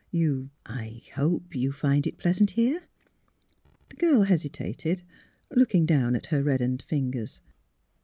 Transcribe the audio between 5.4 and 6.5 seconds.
looking down at her